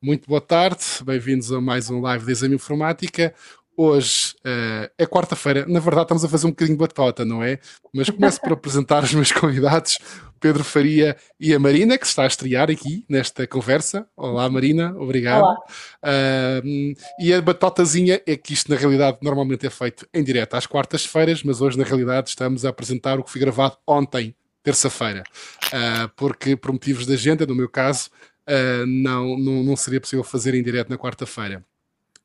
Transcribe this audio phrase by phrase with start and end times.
[0.00, 3.34] Muito boa tarde, bem-vindos a mais um live de Exame Informática.
[3.76, 7.58] Hoje uh, é quarta-feira, na verdade estamos a fazer um bocadinho de batota, não é?
[7.92, 9.98] Mas começo por apresentar os meus convidados,
[10.38, 14.06] Pedro Faria e a Marina, que está a estrear aqui nesta conversa.
[14.16, 15.42] Olá Marina, obrigado.
[15.42, 15.56] Olá.
[16.04, 20.64] Uh, e a batotazinha é que isto na realidade normalmente é feito em direto às
[20.64, 25.24] quartas-feiras, mas hoje na realidade estamos a apresentar o que foi gravado ontem, terça-feira,
[25.66, 28.10] uh, porque por motivos de agenda, no meu caso,
[28.48, 31.64] uh, não, não, não seria possível fazer em direto na quarta-feira.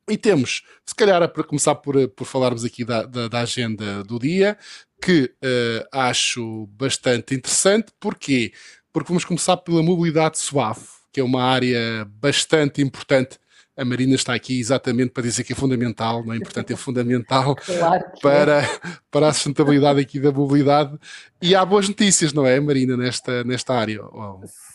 [0.10, 4.20] E temos, se calhar, para começar por, por falarmos aqui da, da, da agenda do
[4.20, 4.58] dia,
[5.02, 7.92] que uh, acho bastante interessante.
[8.00, 8.52] Porquê?
[8.92, 13.40] Porque vamos começar pela mobilidade suave, que é uma área bastante importante
[13.76, 17.56] a Marina está aqui exatamente para dizer que é fundamental, não é importante, é fundamental
[17.66, 18.66] claro para, é.
[19.10, 20.98] para a sustentabilidade aqui da mobilidade.
[21.42, 24.02] E há boas notícias, não é, Marina, nesta, nesta área?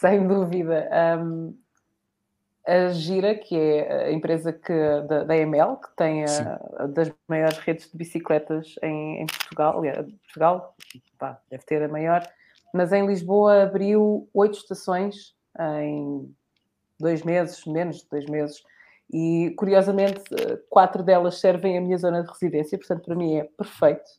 [0.00, 0.88] Sem dúvida.
[1.20, 1.54] Um,
[2.66, 4.74] a Gira, que é a empresa que,
[5.08, 9.80] da, da EML, que tem a, das maiores redes de bicicletas em, em Portugal,
[10.22, 10.76] Portugal
[11.18, 12.28] pá, deve ter a maior,
[12.74, 16.30] mas em Lisboa abriu oito estações em
[17.00, 18.62] dois meses, menos de dois meses,
[19.12, 20.22] e curiosamente
[20.68, 24.10] quatro delas servem a minha zona de residência, portanto para mim é perfeito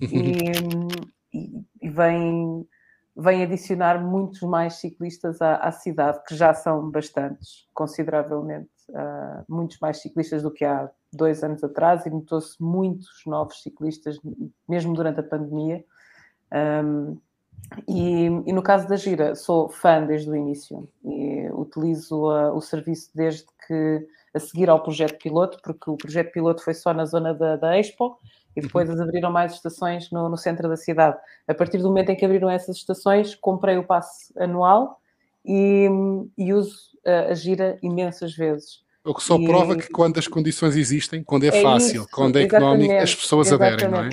[0.00, 0.52] e,
[1.32, 2.66] e, e vem,
[3.16, 9.78] vem adicionar muitos mais ciclistas à, à cidade, que já são bastantes, consideravelmente uh, muitos
[9.80, 14.18] mais ciclistas do que há dois anos atrás e notou-se muitos novos ciclistas,
[14.68, 15.84] mesmo durante a pandemia.
[16.52, 17.18] Um,
[17.86, 22.60] e, e, no caso da Gira, sou fã desde o início e utilizo uh, o
[22.60, 27.04] serviço desde que a seguir ao projeto piloto, porque o projeto piloto foi só na
[27.04, 28.18] zona da, da Expo
[28.56, 29.02] e depois uhum.
[29.02, 31.16] abriram mais estações no, no, centro da cidade.
[31.46, 35.00] A partir do momento em que abriram essas estações, comprei o passe anual
[35.44, 35.88] e,
[36.36, 38.82] e uso a, a gira imensas vezes.
[39.04, 42.10] O que só e, prova que quando as condições existem, quando é, é fácil, isso,
[42.12, 44.10] quando é económico, as pessoas aderem, não é?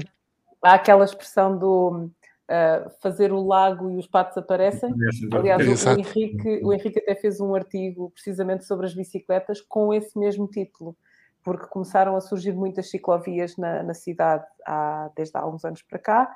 [0.64, 2.10] Há aquela expressão do
[2.50, 4.94] uh, fazer o lago e os patos aparecem.
[5.32, 9.94] Aliás, o, o, Henrique, o Henrique até fez um artigo precisamente sobre as bicicletas com
[9.94, 10.96] esse mesmo título,
[11.44, 16.00] porque começaram a surgir muitas ciclovias na, na cidade há, desde há uns anos para
[16.00, 16.36] cá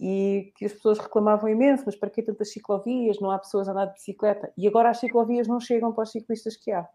[0.00, 3.20] e que as pessoas reclamavam imenso, mas para que tantas ciclovias?
[3.20, 4.50] Não há pessoas a andar de bicicleta.
[4.56, 6.88] E agora as ciclovias não chegam para os ciclistas que há.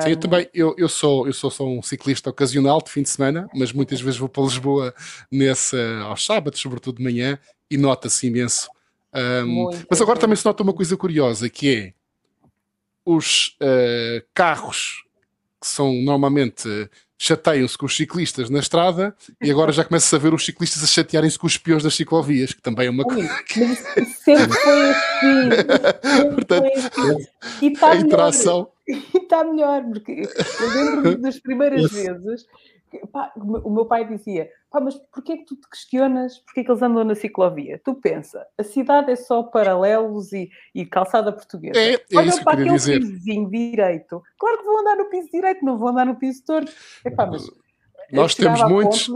[0.00, 3.10] Sim, eu também, eu, eu, sou, eu sou só um ciclista ocasional de fim de
[3.10, 4.94] semana, mas muitas vezes vou para Lisboa
[5.30, 7.38] nesse, aos sábados, sobretudo de manhã,
[7.74, 8.68] e nota-se imenso.
[9.12, 11.92] Um, mas agora também se nota uma coisa curiosa, que é
[13.04, 15.04] os uh, carros
[15.60, 16.68] que são normalmente
[17.18, 20.86] chateiam-se com os ciclistas na estrada e agora já começa a ver os ciclistas a
[20.86, 23.28] chatearem-se com os peões das ciclovias, que também é uma coisa.
[24.22, 25.48] Sempre foi assim.
[26.34, 27.26] Portanto, foi assim.
[27.62, 28.56] E está a interação.
[28.56, 28.74] Melhor.
[29.14, 30.12] E está melhor, porque
[30.60, 32.44] eu lembro das primeiras vezes
[33.12, 36.64] pá, o meu pai dizia: pá, mas porquê é que tu te questionas porquê é
[36.64, 37.80] que eles andam na ciclovia?
[37.84, 41.78] Tu pensa, a cidade é só paralelos e, e calçada portuguesa.
[41.78, 43.00] É, é Olha isso para aquele dizer.
[43.00, 44.22] pisozinho direito.
[44.38, 46.72] Claro que vou andar no piso direito, não vou andar no piso torto.
[47.04, 47.50] Epá, mas
[48.12, 49.08] nós temos muitos.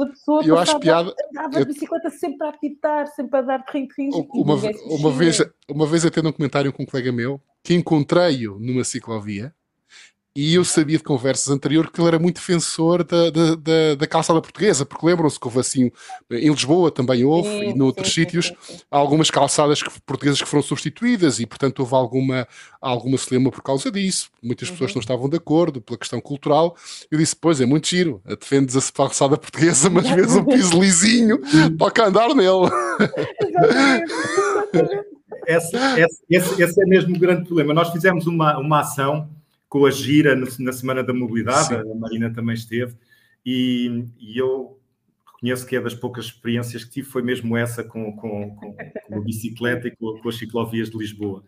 [0.45, 1.15] Eu acho piada.
[1.31, 4.15] Andava a bicicleta sempre a apitar, sempre a dar trinquinhos.
[4.33, 8.85] Uma, uma, vez, uma vez até num comentário com um colega meu que encontrei-o numa
[8.85, 9.55] ciclovia
[10.41, 14.07] e eu sabia de conversas anteriores que ele era muito defensor da, da, da, da
[14.07, 15.91] calçada portuguesa, porque lembram-se que houve assim,
[16.31, 20.47] em Lisboa também houve, sim, e noutros sim, sítios, sim, algumas calçadas que, portuguesas que
[20.47, 22.47] foram substituídas, e portanto houve alguma,
[22.81, 24.31] alguma celema por causa disso.
[24.41, 24.99] Muitas pessoas uhum.
[24.99, 26.77] não estavam de acordo pela questão cultural.
[27.11, 31.41] Eu disse: Pois é, muito giro, defendes a calçada portuguesa, mas vês um piso lisinho,
[31.77, 32.71] toca andar nele.
[35.49, 37.75] esse, esse, esse, esse é mesmo o grande problema.
[37.75, 39.29] Nós fizemos uma, uma ação
[39.69, 41.75] com a gira na Semana da Mobilidade, Sim.
[41.75, 42.97] a Marina também esteve,
[43.45, 44.79] e, e, eu
[45.27, 49.15] reconheço que é das poucas experiências que tive, foi mesmo essa com, com, com, com
[49.15, 51.45] a bicicleta e com, com, as ciclovias de Lisboa.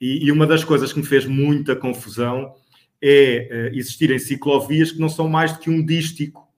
[0.00, 2.54] E, e, uma das coisas que me fez muita confusão
[3.00, 6.49] é uh, existirem ciclovias que não são mais do que um dístico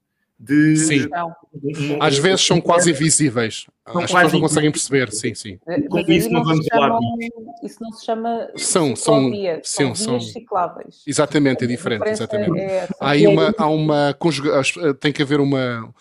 [0.42, 0.76] de.
[0.76, 1.06] Sim.
[1.54, 3.66] Um, Às vezes são quase invisíveis.
[3.86, 5.58] São As pessoas não conseguem perceber, sim, sim.
[5.88, 6.98] Com isso não vamos falar.
[7.62, 9.30] Isso não se chama são, são,
[9.62, 11.02] são, são cicláveis.
[11.06, 12.08] Exatamente, é diferente.
[12.08, 12.58] Exatamente.
[12.58, 14.16] É, há, aí uma, há uma
[14.98, 15.94] tem que haver uma.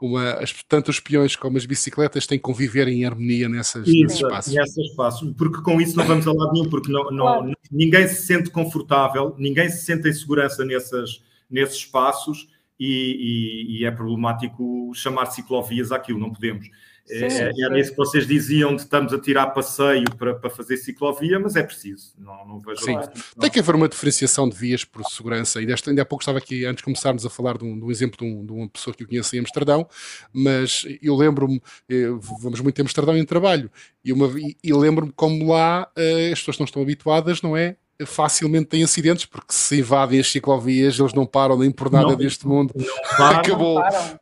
[0.00, 4.00] Uma, as, tanto os peões como as bicicletas têm que conviver em harmonia nessas, isso,
[4.00, 4.54] nesses espaços.
[4.54, 7.52] Nesses espaços, porque com isso não vamos a lado nenhum, porque não, não, claro.
[7.68, 12.46] ninguém se sente confortável, ninguém se sente em segurança nessas, nesses espaços
[12.78, 16.68] e, e, e, é problemático chamar ciclovias àquilo, não podemos.
[17.08, 20.76] Sim, é, era isso que vocês diziam de estamos a tirar passeio para, para fazer
[20.76, 22.12] ciclovia, mas é preciso.
[22.18, 22.98] Não, não vejo Sim.
[23.40, 25.60] Tem que haver uma diferenciação de vias por segurança.
[25.62, 27.84] E desta, ainda há pouco estava aqui, antes de começarmos a falar de um, de
[27.84, 29.88] um exemplo de, um, de, uma pessoa que eu conheço em Amsterdão,
[30.32, 32.08] mas eu lembro-me, eh,
[32.42, 33.70] vamos muito em Amsterdão em trabalho,
[34.04, 37.76] e, uma, e, e lembro-me como lá uh, as pessoas não estão habituadas, não é?
[38.06, 42.16] Facilmente têm acidentes porque se invadem as ciclovias eles não param nem por nada não,
[42.16, 42.72] deste mundo.
[43.18, 43.80] Acabou.
[43.80, 44.18] Não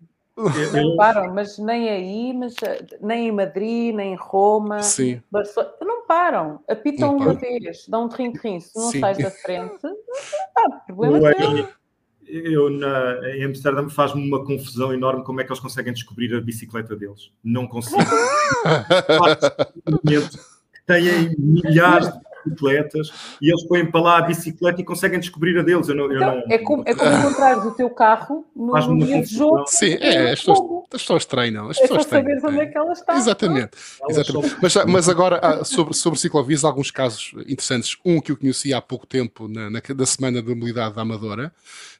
[0.73, 5.23] não param, mas nem aí, mas eh, nem em Madrid, nem em Roma, Sim.
[5.31, 7.41] Barcelona, não param, apitam não uma param.
[7.41, 9.01] vez, dão um trim-trim, se não Sim.
[9.01, 9.87] sais da frente,
[10.59, 11.69] ah, problema é
[12.29, 16.41] eu na, em Amsterdã faz-me uma confusão enorme como é que eles conseguem descobrir a
[16.41, 17.31] bicicleta deles.
[17.43, 18.03] Não consigo.
[20.87, 25.63] têm milhares de bicicletas e eles põem para lá a bicicleta e conseguem descobrir a
[25.63, 25.89] deles.
[25.89, 26.45] Eu não, eu então, não...
[26.49, 29.65] É como, é como encontrar o teu carro no, no dia de jogo.
[29.67, 30.59] Sim, é, as pessoas,
[30.93, 31.69] as pessoas treinam.
[31.69, 33.17] As pessoas é saber onde é que elas estão.
[33.17, 33.71] Exatamente.
[34.09, 34.57] exatamente.
[34.63, 37.97] Mas, mas agora, ah, sobre, sobre ciclovias, alguns casos interessantes.
[38.05, 41.53] Um que eu conheci há pouco tempo, na, na, na Semana da Mobilidade da Amadora,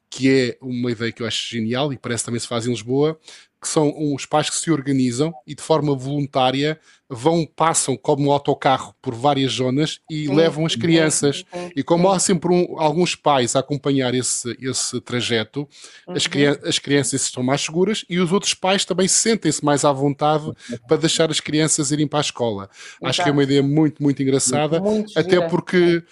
[0.09, 3.19] que é uma ideia que eu acho genial e parece também se faz em Lisboa,
[3.59, 8.93] que são os pais que se organizam e de forma voluntária vão, passam como autocarro
[9.01, 11.37] por várias zonas e sim, levam as crianças.
[11.37, 15.67] Sim, sim, e como há sempre um, alguns pais a acompanhar esse, esse trajeto,
[16.07, 16.13] uhum.
[16.13, 19.91] as, crianças, as crianças estão mais seguras e os outros pais também sentem-se mais à
[19.91, 20.51] vontade
[20.87, 22.69] para deixar as crianças irem para a escola.
[22.73, 23.05] Exato.
[23.05, 26.03] Acho que é uma ideia muito, muito engraçada, muito até porque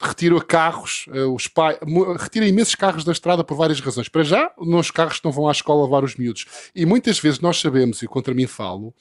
[0.00, 1.78] retira carros, uh, os pais,
[2.18, 4.08] retira imensos carros da estrada por várias razões.
[4.08, 6.46] Para já, os carros não vão à escola levar os miúdos.
[6.74, 8.94] E muitas vezes nós sabemos, e contra mim falo,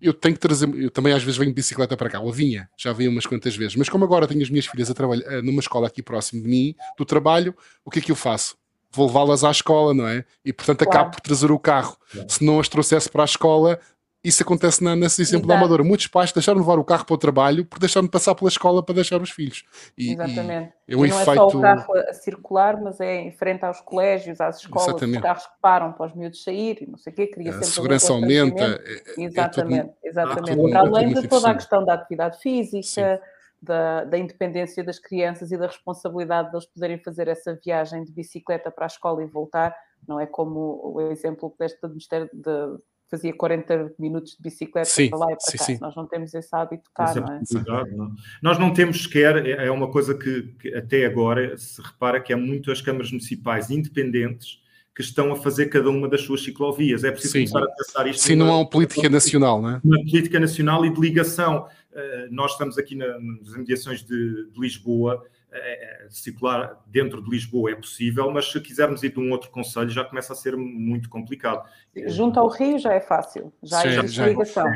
[0.00, 2.68] eu tenho que trazer, eu também às vezes venho de bicicleta para cá, ou vinha,
[2.76, 5.42] já vinha umas quantas vezes, mas como agora tenho as minhas filhas a trabalhar eh,
[5.42, 7.54] numa escola aqui próximo de mim, do trabalho,
[7.84, 8.56] o que é que eu faço?
[8.90, 10.24] Vou levá-las à escola, não é?
[10.44, 10.90] E portanto claro.
[10.90, 11.96] acabo por trazer o carro.
[12.28, 13.78] Se não as trouxesse para a escola,
[14.22, 15.48] isso acontece na, nesse exemplo Exato.
[15.48, 15.82] da Amadora.
[15.82, 18.48] Muitos pais deixaram de levar o carro para o trabalho por deixaram de passar pela
[18.48, 19.64] escola para deixar os filhos.
[19.96, 20.72] E, Exatamente.
[20.86, 21.30] E é um e não efeito...
[21.30, 25.16] é só o carro a circular, mas é em frente aos colégios, às escolas, Exatamente.
[25.16, 27.26] os carros que param para os miúdos sair não sei o quê.
[27.28, 28.62] Cria a segurança aumenta.
[28.84, 30.70] É, é exatamente, é exatamente.
[30.70, 33.22] Para além de toda a questão da atividade física,
[33.62, 38.70] da, da, independência das crianças e da responsabilidade deles poderem fazer essa viagem de bicicleta
[38.70, 39.74] para a escola e voltar,
[40.08, 42.78] não é como o exemplo deste Ministério de
[43.10, 45.64] fazia 40 minutos de bicicleta sim, para lá e para sim, cá.
[45.64, 45.78] Sim.
[45.80, 47.40] Nós não temos esse hábito cá, não é?
[47.46, 48.14] Cuidado, não.
[48.40, 52.32] Nós não temos sequer, é, é uma coisa que, que, até agora se repara que
[52.32, 54.60] há muitas câmaras municipais independentes
[54.94, 57.04] que estão a fazer cada uma das suas ciclovias.
[57.04, 58.22] É preciso começar a pensar isto.
[58.22, 59.80] Sim, não há uma política nacional, não é?
[59.84, 61.66] Uma política nacional e de ligação.
[61.90, 67.70] Uh, nós estamos aqui na, nas mediações de, de Lisboa, é, circular dentro de Lisboa
[67.70, 71.08] é possível, mas se quisermos ir de um outro conselho já começa a ser muito
[71.08, 71.64] complicado.
[72.06, 74.26] Junto ao Rio já é fácil, já Sim, existe já.
[74.26, 74.28] É.
[74.28, 74.72] ligação.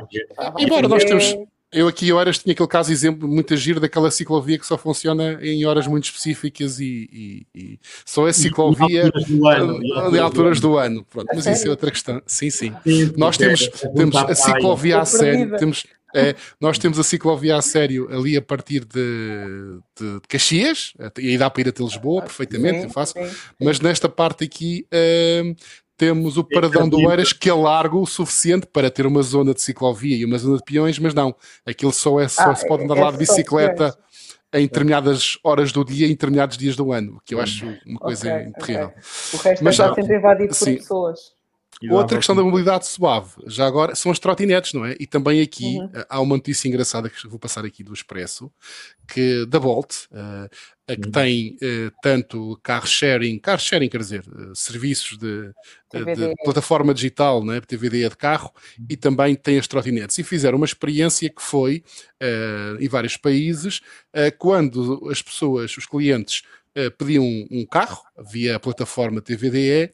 [0.59, 1.37] Embora nós temos,
[1.75, 5.67] eu aqui horas tinha aquele caso exemplo muito giro daquela ciclovia que só funciona em
[5.67, 9.11] horas muito específicas e, e, e só é ciclovia
[10.11, 11.05] de alturas do ano.
[11.05, 12.23] Pronto, mas isso é outra questão.
[12.27, 12.73] Sim, sim.
[12.85, 15.85] sim nós temos, temos a ciclovia a sério, temos,
[16.15, 21.31] é, nós temos a ciclovia a sério ali a partir de, de, de Caxias, e
[21.31, 23.23] aí dá para ir até Lisboa, perfeitamente, sim, fácil.
[23.23, 23.37] Sim, sim.
[23.61, 25.57] Mas nesta parte aqui uh,
[25.97, 29.61] temos o Paradão do Eiras que é largo o suficiente para ter uma zona de
[29.61, 31.35] ciclovia e uma zona de peões, mas não,
[31.67, 33.97] aquilo só é só ah, se pode andar é lá de bicicleta
[34.53, 38.33] em determinadas horas do dia, em determinados dias do ano, que eu acho uma coisa
[38.33, 38.87] okay, terrível.
[38.87, 39.01] Okay.
[39.33, 41.34] O resto mas, está sempre invadido por pessoas.
[41.91, 44.97] Outra questão da mobilidade suave, já agora, são as trotinetes, não é?
[44.99, 45.91] E também aqui uhum.
[46.09, 48.51] há uma notícia engraçada que vou passar aqui do Expresso,
[49.07, 50.49] que da Bolt, uh,
[50.87, 51.13] que uhum.
[51.13, 55.53] tem uh, tanto car sharing, car sharing quer dizer, uh, serviços de,
[55.93, 58.87] de, plataforma digital, né, TVD de carro, uhum.
[58.89, 60.19] e também tem as trotinetes.
[60.19, 61.83] E fizeram uma experiência que foi
[62.81, 63.83] em vários países,
[64.39, 66.43] quando as pessoas, os clientes,
[66.97, 69.93] pediam um, um carro via a plataforma TVDE,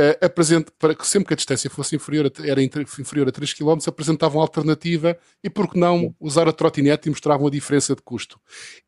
[0.00, 3.54] uh, apresente, para que sempre que a distância fosse inferior a, era inferior a 3
[3.54, 8.02] km, apresentavam alternativa e por que não usar a trotinete e mostravam a diferença de
[8.02, 8.40] custo.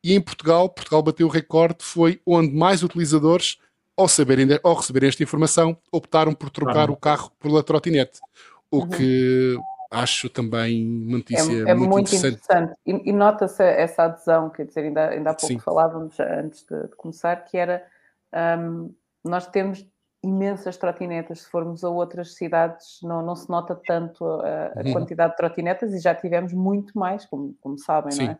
[0.02, 3.58] E em Portugal, Portugal bateu o recorde, foi onde mais utilizadores,
[3.96, 6.92] ao, saberem, ao receberem esta informação, optaram por trocar ah.
[6.92, 8.18] o carro pela trotinete.
[8.70, 8.88] O uhum.
[8.88, 9.56] que
[9.92, 12.40] acho também uma notícia é, é muito, muito, interessante.
[12.44, 12.74] interessante.
[12.86, 15.58] E, e nota-se essa adesão, quer dizer, ainda, ainda há pouco Sim.
[15.58, 17.84] falávamos antes de, de, começar, que era
[18.58, 19.86] um, nós temos
[20.22, 21.42] imensas trotinetas.
[21.42, 24.92] Se formos a outras cidades, não, não se nota tanto a, a uhum.
[24.92, 28.26] quantidade de trotinetas e já tivemos muito mais, como, como sabem, Sim.
[28.26, 28.38] não é?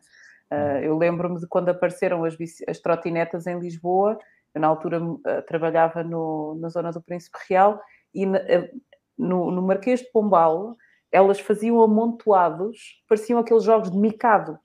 [0.53, 2.37] Uh, eu lembro-me de quando apareceram as,
[2.69, 4.19] as trotinetas em Lisboa,
[4.55, 7.81] eu na altura uh, trabalhava no, na zona do Príncipe Real
[8.13, 8.81] e na, uh,
[9.17, 10.77] no, no Marquês de Pombal
[11.11, 14.59] elas faziam amontoados, pareciam aqueles jogos de micado,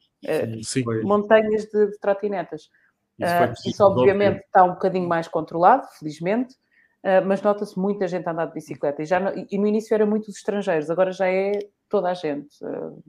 [0.63, 2.69] sim, uh, montanhas de, de trotinetas.
[3.19, 6.55] Isso, uh, isso obviamente está um bocadinho mais controlado, felizmente,
[7.03, 9.01] uh, mas nota-se muita gente a andar de bicicleta.
[9.01, 12.13] E, já no, e no início era muito os estrangeiros, agora já é toda a
[12.13, 12.55] gente.
[12.63, 13.03] Uh,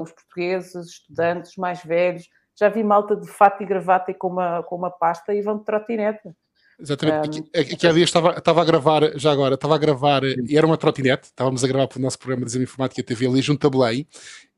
[0.00, 2.28] os portugueses, estudantes, mais velhos.
[2.58, 5.58] Já vi malta de fato e gravata e com uma, com uma pasta e vão
[5.58, 6.34] de trotineta.
[6.78, 7.40] Exatamente.
[7.40, 10.56] Um, aqui, aqui há dias estava, estava a gravar, já agora, estava a gravar, e
[10.56, 13.40] era uma trotinete, estávamos a gravar para o nosso programa de Exame Informática TV ali
[13.40, 14.06] junto a Belém,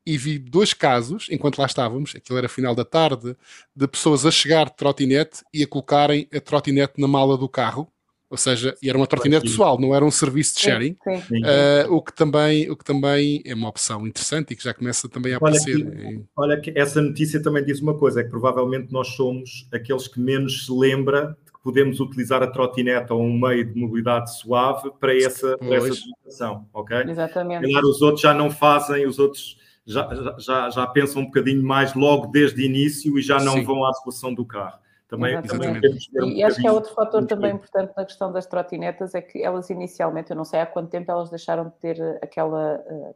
[0.06, 3.36] e vi dois casos, enquanto lá estávamos, aquilo era final da tarde,
[3.74, 7.88] de pessoas a chegar de trotinete e a colocarem a trotinete na mala do carro,
[8.30, 11.42] ou seja, e era uma trotinete pessoal, não era um serviço de sharing, sim, sim.
[11.42, 15.08] Uh, o, que também, o que também é uma opção interessante e que já começa
[15.08, 15.76] também a aparecer.
[15.76, 19.68] Olha que, olha que essa notícia também diz uma coisa, é que provavelmente nós somos
[19.72, 23.78] aqueles que menos se lembra de que podemos utilizar a trotinete ou um meio de
[23.78, 26.96] mobilidade suave para essa, para essa utilização, ok?
[27.08, 27.70] Exatamente.
[27.70, 31.94] Claro, os outros já não fazem, os outros já, já, já pensam um bocadinho mais
[31.94, 33.64] logo desde o início e já não Sim.
[33.64, 34.82] vão à solução do carro.
[35.16, 39.14] Também, também um e acho que é outro fator também importante na questão das trotinetas
[39.14, 42.18] é que elas inicialmente, eu não sei há quanto tempo elas deixaram de ter eh,
[42.22, 43.14] aquela, uh,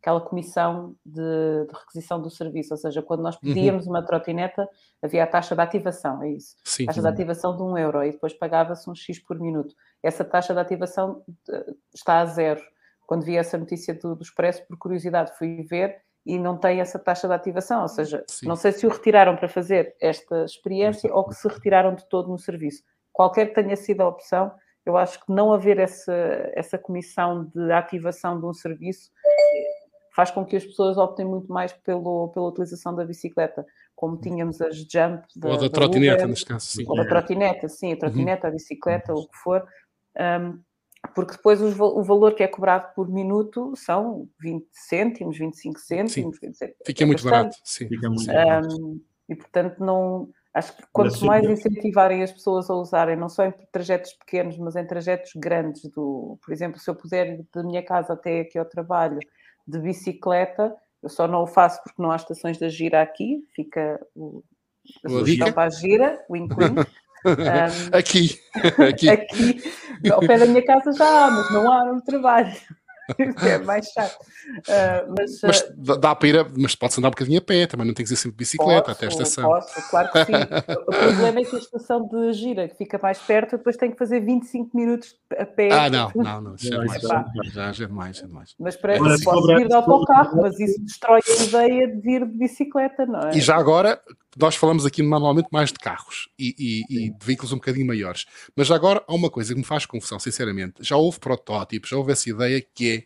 [0.00, 1.22] aquela comissão de,
[1.66, 3.40] de, requisição do serviço, ou seja, quando nós uhum.
[3.42, 3.92] pedíamos uhum.
[3.92, 4.68] uma trotineta
[5.02, 6.56] havia a taxa de ativação, é isso?
[6.64, 7.06] Sim, taxa sim.
[7.06, 9.74] de ativação de um euro e depois pagava-se um X por minuto.
[10.02, 12.62] Essa taxa de ativação uh, está a zero
[13.06, 16.98] quando vi essa notícia do, do Expresso, por curiosidade, fui ver e não tem essa
[16.98, 17.82] taxa de ativação.
[17.82, 18.46] Ou seja, Sim.
[18.46, 22.30] não sei se o retiraram para fazer esta experiência ou que se retiraram de todo
[22.30, 22.82] no serviço.
[23.12, 24.52] Qualquer que tenha sido a opção,
[24.84, 26.12] eu acho que não haver essa,
[26.54, 29.10] essa comissão de ativação de um serviço
[30.14, 33.66] faz com que as pessoas optem muito mais pelo, pela utilização da bicicleta,
[33.96, 36.84] como tínhamos as jump da, ou da, da trotineta, neste caso, sim.
[36.86, 38.52] Ou da trotineta, sim, a trotineta, uhum.
[38.52, 39.66] a bicicleta, o que for.
[40.16, 40.60] Um,
[41.14, 46.36] porque depois o, valor que é cobrado por minuto são 20 cêntimos, 25 cêntimos.
[46.38, 46.74] Sim.
[46.84, 47.56] Fica muito barato.
[47.62, 47.88] Sim.
[47.88, 53.16] Fica muito um, e portanto, não, acho que quanto mais incentivarem as pessoas a usarem,
[53.16, 57.40] não só em trajetos pequenos, mas em trajetos grandes, do, por exemplo, se eu puder
[57.40, 59.18] ir da minha casa até aqui ao trabalho
[59.66, 64.00] de bicicleta, eu só não o faço porque não há estações da gira aqui, fica
[64.14, 64.42] o,
[65.04, 66.54] a sugestão para a gira, o wink
[67.24, 68.40] Um, aqui.
[68.88, 69.08] aqui.
[69.08, 69.62] aqui.
[70.12, 72.54] Ao pé da minha casa já há, mas não há no trabalho.
[73.46, 74.18] é mais chato.
[74.68, 77.66] Uh, mas, mas uh, dá para ir, a, mas pode-se andar um bocadinho a pé,
[77.66, 79.44] também não tem que ser sempre bicicleta posso, até a estação.
[79.44, 80.32] Posso, claro que sim.
[80.86, 83.98] o problema é que a estação de gira, que fica mais perto, depois tem que
[83.98, 85.70] fazer 25 minutos a pé.
[85.70, 88.54] Ah, não, não, não, já, é mais, já, já, já é demais, já é demais.
[88.58, 92.38] Mas para isso posso vir de autocarro, mas isso destrói a ideia de vir de
[92.38, 93.36] bicicleta, não é?
[93.36, 94.00] E já agora,
[94.38, 98.26] nós falamos aqui normalmente mais de carros e, e, e, de veículos um bocadinho maiores.
[98.56, 100.74] Mas agora há uma coisa que me faz confusão, sinceramente.
[100.80, 103.04] Já houve protótipos, já houve essa ideia que é,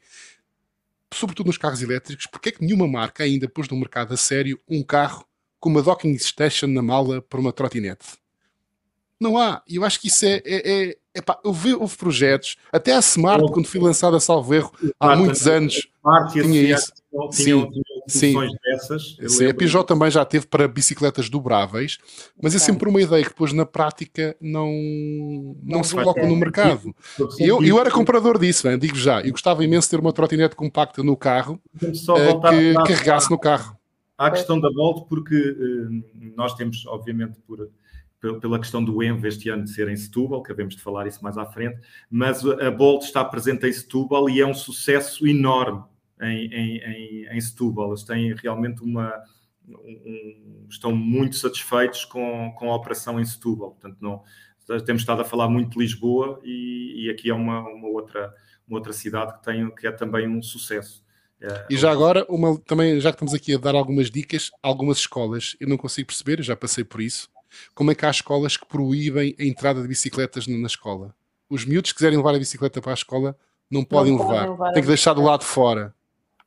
[1.15, 4.59] sobretudo nos carros elétricos, porque é que nenhuma marca ainda pôs no mercado a sério
[4.69, 5.27] um carro
[5.61, 8.17] com uma docking station na mala para uma trotinete?
[9.21, 9.63] Não há.
[9.67, 10.41] E eu acho que isso é.
[10.45, 14.55] é, é epá, eu vi, houve projetos, até a Smart, quando foi lançada a Salvo
[14.55, 15.89] Erro, há muitos anos,
[16.33, 16.93] tinha isso.
[17.33, 17.69] Sim,
[18.09, 18.35] sim.
[18.65, 19.17] dessas.
[19.29, 21.99] Sim, a Peugeot também já teve para bicicletas dobráveis,
[22.41, 26.95] mas é sempre uma ideia que depois na prática não, não, se coloca no mercado.
[27.39, 29.21] Eu, eu era comprador disso, digo já.
[29.21, 33.77] Eu gostava imenso de ter uma trotinete compacta no carro uh, que carregasse no carro.
[34.17, 37.69] Há a questão da Bolt, porque uh, nós temos, obviamente, por
[38.41, 41.23] pela questão do ENV este ano de ser em Setúbal, que havemos de falar isso
[41.23, 41.79] mais à frente,
[42.11, 45.85] mas a Bolt está presente em Setúbal e é um sucesso enorme
[46.23, 47.89] em, em, em, em Setúbal.
[47.89, 49.13] Eles têm realmente uma.
[49.69, 53.73] Um, estão muito satisfeitos com, com a operação em Setúbal.
[53.73, 54.23] Portanto, não,
[54.85, 58.33] temos estado a falar muito de Lisboa e, e aqui é uma, uma, outra,
[58.67, 61.05] uma outra cidade que, tem, que é também um sucesso.
[61.41, 64.99] É, e já agora, uma, também, já que estamos aqui a dar algumas dicas, algumas
[64.99, 67.29] escolas, eu não consigo perceber, já passei por isso,
[67.75, 71.15] como é que há escolas que proíbem a entrada de bicicletas na escola.
[71.49, 73.39] Os miúdos que quiserem levar a bicicleta para a escola
[73.71, 75.95] não podem não levar, levar tem que deixar do lado de fora.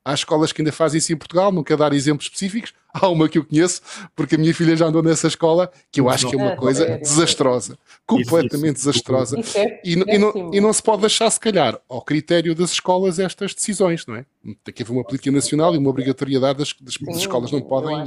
[0.03, 2.74] Há escolas que ainda fazem isso em Portugal, não quero dar exemplos específicos.
[2.93, 3.81] Há uma que eu conheço,
[4.13, 6.98] porque a minha filha já andou nessa escola, que eu acho que é uma coisa
[6.98, 9.39] desastrosa, completamente desastrosa.
[9.55, 13.17] É e, e, não, e não se pode deixar, se calhar, ao critério das escolas
[13.17, 14.25] estas decisões, não é?
[14.62, 18.03] Tem que haver uma política nacional e uma obrigatoriedade das, das, das escolas não podem.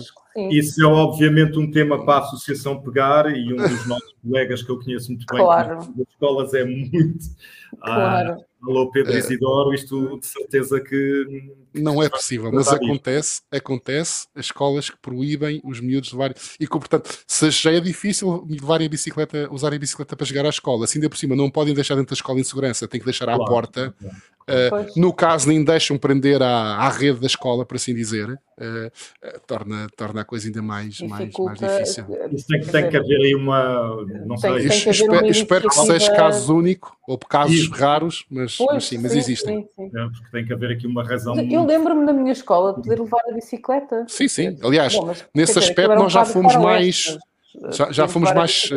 [0.50, 4.70] Isso é obviamente um tema para a associação pegar e um dos nossos colegas que
[4.70, 5.76] eu conheço muito bem claro.
[5.78, 7.24] das escolas é muito.
[7.80, 8.32] Claro.
[8.32, 9.18] Ah, alô Pedro é.
[9.18, 15.60] Isidoro, isto de certeza que não é possível, mas acontece, acontece as escolas que proíbem
[15.64, 19.74] os miúdos de levar e que, portanto, se já é difícil levar a bicicleta, usar
[19.74, 22.18] a bicicleta para chegar à escola, se ainda por cima não podem deixar dentro da
[22.18, 23.94] escola em segurança, tem que deixar à porta,
[24.46, 28.34] Uh, no caso, nem deixam prender à, à, rede da escola, por assim dizer, uh,
[28.36, 32.04] uh, torna, torna a coisa ainda mais, mais, mais difícil.
[32.30, 34.04] Isso tem, tem que haver aí uma.
[34.26, 34.68] Não sei.
[34.68, 37.72] Tem, tem espero, espero, que seja caso único ou casos Isso.
[37.72, 39.62] raros, mas, pois, mas sim, mas sim, existem.
[39.62, 39.98] Sim, sim.
[39.98, 41.34] É, porque tem que haver aqui uma razão.
[41.36, 41.66] Eu muito...
[41.66, 44.04] lembro-me na minha escola de poder levar a bicicleta.
[44.08, 44.58] Sim, sim.
[44.62, 47.16] Aliás, Bom, mas, nesse aspecto, nós já fomos mais.
[47.70, 48.70] Já, já fomos mais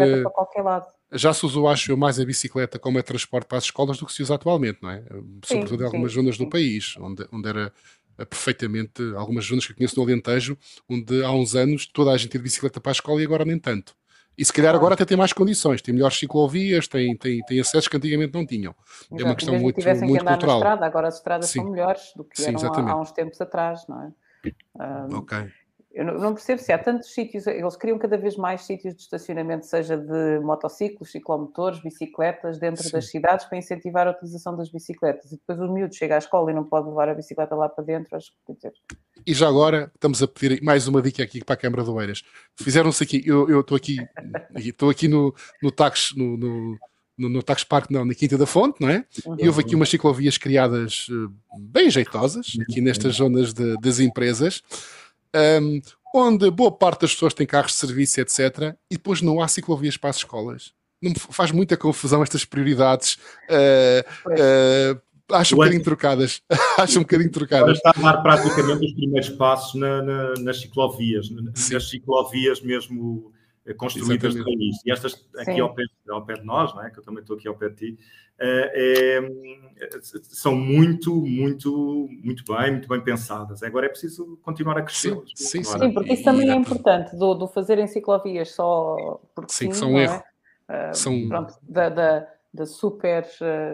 [1.11, 4.05] já se usou, acho eu, mais a bicicleta como é transporte para as escolas do
[4.05, 5.03] que se usa atualmente, não é?
[5.45, 6.43] Sobretudo sim, em algumas sim, zonas sim.
[6.43, 7.73] do país, onde, onde era
[8.17, 10.57] eh, perfeitamente, algumas zonas que eu conheço no Alentejo,
[10.89, 13.45] onde há uns anos toda a gente ia de bicicleta para a escola e agora
[13.45, 13.95] nem tanto.
[14.37, 17.87] E se calhar agora até tem mais condições, tem melhores ciclovias, tem, tem, tem acessos
[17.87, 18.75] que antigamente não tinham.
[19.05, 19.21] Exato.
[19.21, 20.59] É uma questão muito, muito que andar cultural.
[20.59, 23.87] Na estrada, agora as estradas são melhores do que eram há, há, uns tempos atrás,
[23.87, 24.11] não é?
[25.09, 25.47] Um, ok.
[25.97, 29.65] Eu não percebo se há tantos sítios, eles criam cada vez mais sítios de estacionamento,
[29.65, 32.91] seja de motociclos, ciclomotores, bicicletas, dentro Sim.
[32.91, 35.31] das cidades, para incentivar a utilização das bicicletas.
[35.31, 37.83] E depois o miúdo chega à escola e não pode levar a bicicleta lá para
[37.83, 38.73] dentro, acho que dizer.
[39.25, 42.21] E já agora estamos a pedir mais uma dica aqui para a Câmara de Oeiras.
[42.55, 43.97] Fizeram-se aqui, eu estou aqui,
[44.55, 46.77] estou aqui no, no Tax, no, no
[47.17, 49.03] no, no Tax Park, não, na Quinta da Fonte, não é?
[49.25, 49.37] Uhum.
[49.39, 54.61] E houve aqui umas ciclovias criadas uh, bem jeitosas, aqui nestas zonas de, das empresas
[55.61, 55.81] um,
[56.13, 58.75] onde boa parte das pessoas tem carros de serviço, etc.
[58.89, 60.73] E depois não há ciclovias para as escolas.
[61.01, 63.17] Não faz muita confusão estas prioridades.
[63.49, 65.01] Uh, uh,
[65.35, 66.41] acho um bocadinho trocadas.
[66.77, 67.77] acho um bocadinho trocadas.
[67.77, 71.73] Está a dar praticamente os primeiros passos na, na, nas ciclovias, Sim.
[71.73, 73.31] nas ciclovias mesmo
[73.73, 74.77] construídas de raiz.
[74.85, 76.89] E estas aqui ao pé, ao pé, de nós, não é?
[76.89, 77.99] que eu também estou aqui ao pé de ti,
[78.39, 79.19] é,
[80.23, 83.63] são muito, muito, muito bem, muito bem pensadas.
[83.63, 85.15] Agora é preciso continuar a crescer.
[85.35, 89.51] Sim, sim, sim, porque isso também é importante, do, do fazer em ciclovias só porque
[89.51, 90.23] sim, sim são um erro.
[90.69, 90.91] É?
[90.91, 91.27] Uh, são...
[91.27, 93.25] Pronto, da, da, da super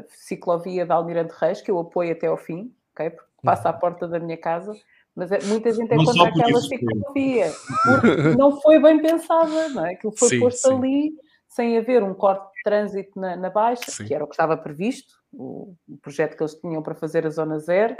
[0.09, 3.09] ciclovia da Almirante Reis, que eu apoio até ao fim, okay?
[3.09, 4.73] porque passa à porta da minha casa,
[5.15, 7.43] mas é, muita gente é não contra aquela porque
[8.38, 9.93] não foi bem pensada, não é?
[9.93, 10.74] Aquilo foi sim, posto sim.
[10.74, 11.13] ali
[11.48, 14.05] sem haver um corte de trânsito na, na baixa, sim.
[14.05, 17.30] que era o que estava previsto, o, o, projeto que eles tinham para fazer a
[17.30, 17.95] zona zero.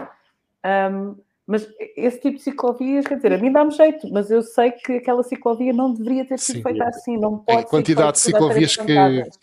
[0.66, 4.72] Um, mas esse tipo de ciclovias, quer dizer, a mim dá-me jeito, mas eu sei
[4.72, 6.64] que aquela ciclovia não deveria ter sido Sim.
[6.64, 8.86] feita assim, não pode A quantidade de ciclovias que,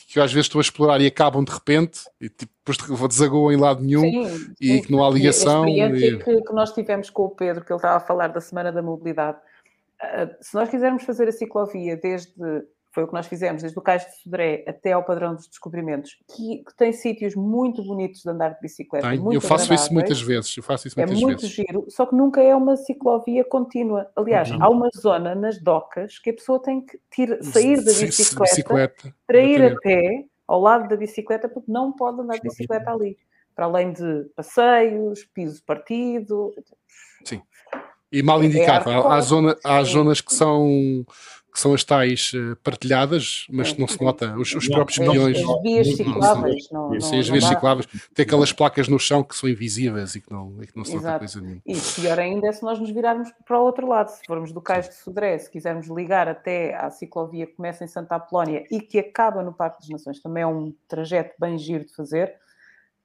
[0.08, 3.52] que eu às vezes estou a explorar e acabam de repente, e tipo, depois desagoam
[3.52, 4.82] em lado nenhum sim, e sim.
[4.82, 5.64] que não há ligação.
[5.64, 6.18] A experiência e...
[6.24, 8.80] que, que, nós tivemos com o Pedro, que ele estava a falar da Semana da
[8.80, 9.36] Mobilidade,
[10.02, 12.32] uh, se nós quisermos fazer a ciclovia desde
[12.92, 16.16] foi o que nós fizemos, desde o Cais de Sodré até ao Padrão dos Descobrimentos,
[16.35, 19.09] que, que tem sítios muito bonitos de andar de bicicleta.
[19.09, 20.57] Tem, eu faço isso muitas vezes.
[20.57, 21.55] Eu faço isso é muitas muito vezes.
[21.55, 24.11] giro, só que nunca é uma ciclovia contínua.
[24.16, 24.62] Aliás, uhum.
[24.62, 29.14] há uma zona nas docas que a pessoa tem que tira, sair da bicicleta, bicicleta
[29.24, 33.16] para ir a pé ao lado da bicicleta, porque não pode andar de bicicleta ali.
[33.55, 36.53] Para além de passeios, piso partido.
[37.24, 37.40] Sim.
[38.11, 38.90] E mal é indicado.
[38.90, 41.05] É há, zona, há zonas que são
[41.52, 45.36] que são as tais uh, partilhadas, mas que não se nota, os, os próprios peões.
[45.38, 49.34] As vias cicláveis, não, não, Sim, as vias cicláveis, tem aquelas placas no chão que
[49.34, 51.62] são invisíveis e que não, e que não se nota coisa nenhuma.
[51.66, 54.60] E pior ainda é se nós nos virarmos para o outro lado, se formos do
[54.60, 58.80] Cais de Sodré, se quisermos ligar até à ciclovia que começa em Santa Apolónia e
[58.80, 62.34] que acaba no Parque das Nações, também é um trajeto bem giro de fazer,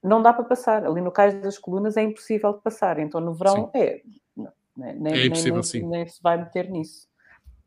[0.04, 0.86] não dá para passar.
[0.86, 3.80] Ali no Cais das Colunas é impossível de passar, então no verão sim.
[3.80, 4.02] é.
[4.38, 7.08] Não, nem, é impossível, nem, nem, nem se vai meter nisso.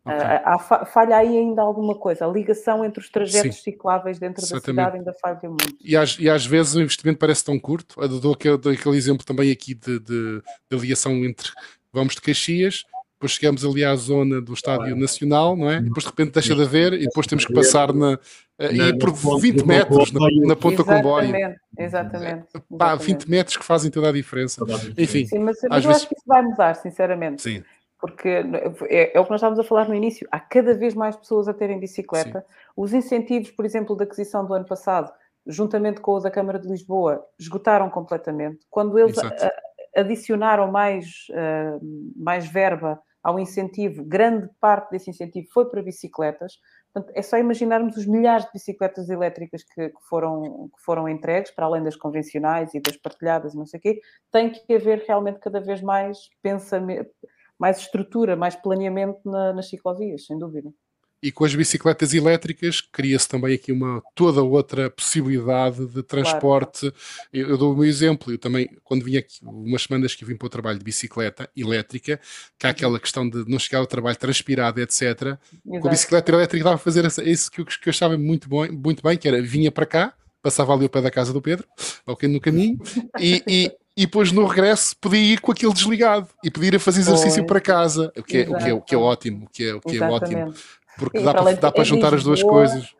[0.08, 0.36] Okay.
[0.36, 2.26] Uh, há, falha aí ainda alguma coisa.
[2.26, 3.62] A ligação entre os trajetos Sim.
[3.62, 4.66] cicláveis dentro Exatamente.
[4.66, 5.76] da cidade ainda falha muito.
[5.80, 8.00] E às, e às vezes o investimento parece tão curto.
[8.00, 11.50] Eu dou aquele, dou aquele exemplo também aqui de, de, de ligação entre
[11.92, 12.84] vamos de Caxias,
[13.18, 15.78] depois chegamos ali à zona do Estádio Nacional, não é?
[15.78, 18.16] E depois de repente deixa de haver e depois temos que passar na,
[18.60, 21.56] e por 20 metros na, na ponta exatamente, comboio.
[21.76, 22.46] Exatamente.
[22.78, 24.64] Pá, 20 metros que fazem toda a diferença.
[24.96, 26.02] Enfim, Sim, mas, mas eu vezes...
[26.02, 27.42] acho que isso vai mudar, sinceramente.
[27.42, 27.62] Sim
[27.98, 31.16] porque é, é, o que nós estávamos a falar no início, há cada vez mais
[31.16, 32.40] pessoas a terem bicicleta.
[32.40, 32.54] Sim.
[32.76, 35.12] Os incentivos, por exemplo, da aquisição do ano passado,
[35.46, 38.60] juntamente com o da Câmara de Lisboa, esgotaram completamente.
[38.70, 39.52] Quando eles a,
[39.96, 41.80] adicionaram mais, uh,
[42.16, 46.52] mais verba ao incentivo, grande parte desse incentivo foi para bicicletas.
[46.92, 51.50] Portanto, é só imaginarmos os milhares de bicicletas elétricas que, que, foram, que foram entregues,
[51.50, 54.00] para além das convencionais e das partilhadas, não sei o quê.
[54.30, 57.10] Tem que haver realmente cada vez mais pensamento
[57.58, 60.72] mais estrutura, mais planeamento na, nas ciclovias, sem dúvida.
[61.20, 66.80] E com as bicicletas elétricas cria-se também aqui uma toda outra possibilidade de transporte.
[66.80, 66.96] Claro.
[67.32, 70.36] Eu, eu, dou o meu exemplo, eu também, quando vim aqui, umas semanas que vim
[70.36, 72.20] para o trabalho de bicicleta elétrica,
[72.56, 75.02] que há aquela questão de não chegar ao trabalho transpirado, etc.
[75.02, 75.40] Exato.
[75.64, 78.70] Com a bicicleta elétrica estava a fazer isso que eu, que eu achava muito, bom,
[78.70, 81.66] muito bem, que era vinha para cá, passava ali ao pé da casa do Pedro,
[82.06, 82.78] ao no caminho,
[83.18, 86.80] e, e, e depois no regresso podia ir com aquilo desligado e podia ir a
[86.80, 89.48] fazer exercício para casa, o que é, o que é, o que é ótimo, o
[89.50, 90.54] que é, o que é ótimo,
[90.96, 92.94] porque dá para, dá para juntar Lisboa, as duas coisas.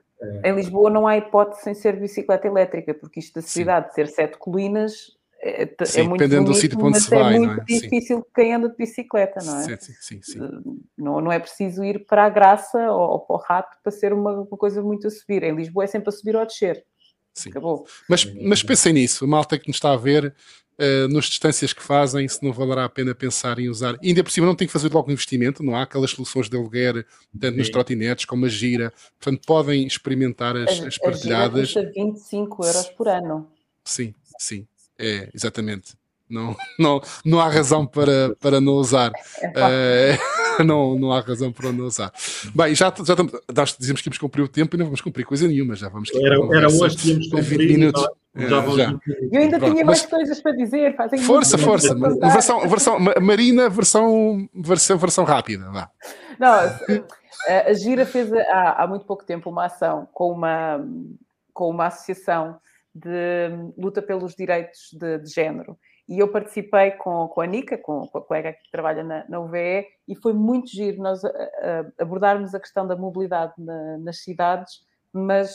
[0.44, 4.08] Em Lisboa não há hipótese sem ser bicicleta elétrica, porque isto da cidade de ser
[4.08, 7.36] sete colinas é, é, sim, é muito dependendo bonito, do sítio onde se é vai.
[7.36, 8.24] É muito difícil sim.
[8.34, 9.62] quem anda de bicicleta, não é?
[9.62, 10.42] Sim, sim, sim.
[10.42, 10.48] Eh,
[10.98, 14.12] não, não é preciso ir para a graça ou, ou para o rato para ser
[14.12, 15.44] uma, uma, coisa muito a subir.
[15.44, 16.84] Em Lisboa é sempre a subir ou a descer.
[17.34, 17.50] Sim.
[17.50, 17.86] Acabou.
[18.08, 20.34] Mas, mas pensem nisso, a malta que nos está a ver,
[20.78, 23.96] uh, nas distâncias que fazem, se não valerá a pena pensar em usar.
[24.02, 26.48] E ainda por cima não tem que fazer logo um investimento, não há aquelas soluções
[26.48, 27.06] de aluguer,
[27.38, 28.92] tanto nos trotinetes como a gira.
[29.18, 31.60] Portanto, podem experimentar as, as partilhadas.
[31.60, 33.50] A gira custa 25 euros por ano.
[33.84, 34.66] Sim, sim.
[34.98, 35.94] É, exatamente.
[36.28, 39.12] Não, não, não há razão para, para não usar.
[39.42, 40.18] É,
[40.64, 42.12] não, não há razão para não usar.
[42.54, 45.24] Bem, já, já estamos, nós dizemos que íamos cumprir o tempo e não vamos cumprir
[45.24, 46.10] coisa nenhuma, já vamos.
[46.14, 48.08] Era, era hoje que íamos cumprir 20 minutos.
[48.36, 48.98] Já, já, já.
[49.32, 50.96] Eu ainda Pronto, tinha mais coisas para dizer.
[51.26, 51.94] Força, força.
[51.94, 55.70] Versão, versão, Marina, versão, versão, versão rápida.
[55.70, 55.90] Vá.
[56.38, 56.52] Não,
[57.48, 60.86] a Gira fez há, há muito pouco tempo uma ação com uma,
[61.52, 62.60] com uma associação
[62.94, 65.76] de luta pelos direitos de, de género.
[66.08, 69.40] E eu participei com, com a Nica, com, com, a colega que trabalha na, na
[69.40, 74.22] UVE, e foi muito giro nós a, a abordarmos a questão da mobilidade na, nas
[74.22, 74.80] cidades,
[75.12, 75.54] mas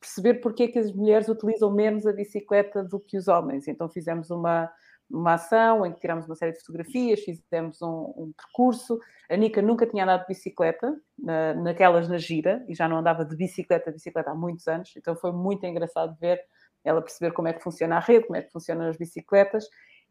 [0.00, 3.68] perceber porque é que as mulheres utilizam menos a bicicleta do que os homens.
[3.68, 4.72] Então fizemos uma,
[5.10, 8.98] uma ação em que tiramos uma série de fotografias, fizemos um, um percurso.
[9.28, 13.22] A Nica nunca tinha andado de bicicleta, na, naquelas na gira, e já não andava
[13.22, 16.40] de bicicleta a bicicleta há muitos anos, então foi muito engraçado ver
[16.82, 19.66] ela perceber como é que funciona a rede, como é que funcionam as bicicletas,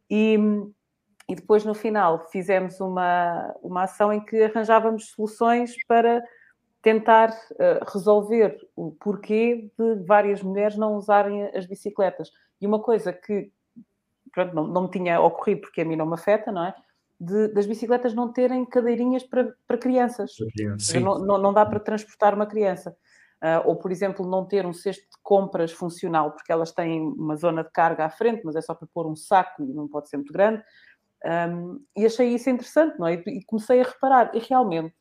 [0.10, 0.38] e,
[1.28, 6.24] e depois no final fizemos uma, uma ação em que arranjávamos soluções para
[6.82, 12.32] tentar uh, resolver o porquê de várias mulheres não usarem as bicicletas.
[12.62, 13.52] E uma coisa que
[14.32, 16.74] pronto, não, não me tinha ocorrido, porque a mim não me afeta, não é?
[17.20, 20.36] De, das bicicletas não terem cadeirinhas para, para crianças.
[21.02, 22.96] Não, não, não, dá para transportar uma criança.
[23.42, 27.38] Uh, ou, por exemplo, não ter um cesto de compras funcional, porque elas têm uma
[27.38, 30.10] zona de carga à frente, mas é só para pôr um saco e não pode
[30.10, 30.62] ser muito grande.
[31.26, 33.14] Um, e achei isso interessante, não é?
[33.14, 34.94] E comecei a reparar, e realmente,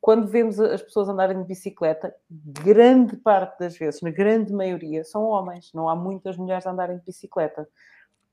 [0.00, 5.24] quando vemos as pessoas andarem de bicicleta, grande parte das vezes, na grande maioria, são
[5.24, 7.68] homens, não há muitas mulheres a andarem de bicicleta.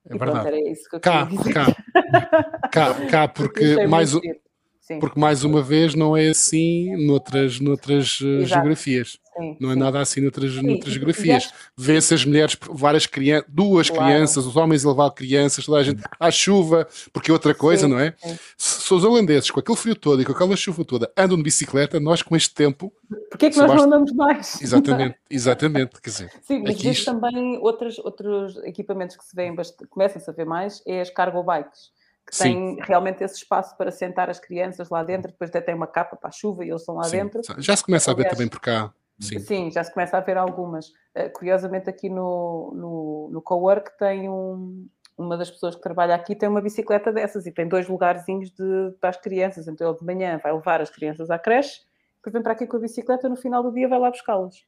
[0.09, 0.31] É e verdade.
[0.31, 1.53] Pronto, era isso que eu cá, dizer.
[1.53, 1.65] Cá,
[2.71, 4.13] cá, cá porque mais,
[4.89, 4.97] Sim.
[4.97, 9.19] Porque, mais uma vez, não é assim noutras, noutras uh, geografias.
[9.37, 9.79] Sim, não é sim.
[9.79, 11.53] nada assim noutras, sim, noutras geografias.
[11.77, 14.05] Vê-se as mulheres, várias crianças, duas claro.
[14.05, 17.87] crianças, os homens a levar crianças, toda a gente à chuva, porque é outra coisa,
[17.87, 18.15] não é?
[18.57, 21.99] Se, os holandeses, com aquele frio todo e com aquela chuva toda, andam de bicicleta,
[21.99, 22.91] nós com este tempo.
[23.29, 23.85] Porquê é que nós basta...
[23.85, 24.59] não andamos mais?
[24.59, 26.01] Exatamente, exatamente.
[26.01, 27.13] Quer dizer, sim, mas existe isto...
[27.13, 29.55] também outros, outros equipamentos que se vêem,
[29.87, 31.98] começam-se a ver mais, é as cargo bikes
[32.29, 32.43] que Sim.
[32.43, 36.15] tem realmente esse espaço para sentar as crianças lá dentro, depois até tem uma capa
[36.15, 37.17] para a chuva e eles estão lá Sim.
[37.17, 37.41] dentro.
[37.57, 38.93] Já se começa a ver também por cá.
[39.19, 39.39] Sim.
[39.39, 40.89] Sim, já se começa a ver algumas.
[41.15, 44.87] Uh, curiosamente, aqui no, no, no Cowork tem um,
[45.17, 48.91] uma das pessoas que trabalha aqui tem uma bicicleta dessas e tem dois lugarzinhos de,
[49.01, 49.67] para as crianças.
[49.67, 51.81] Então ele de manhã vai levar as crianças à creche,
[52.15, 54.63] depois vem para aqui com a bicicleta, no final do dia vai lá buscá-las.